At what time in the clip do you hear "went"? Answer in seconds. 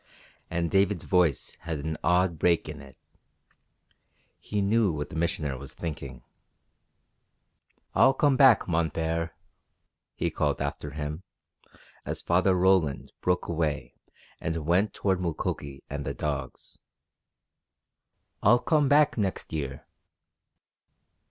14.65-14.95